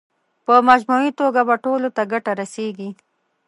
په 0.45 0.53
مجموعي 0.69 1.11
توګه 1.19 1.41
به 1.47 1.55
ټولو 1.65 1.87
ته 1.95 2.03
ګټه 2.11 2.31
رسېږي. 2.41 2.89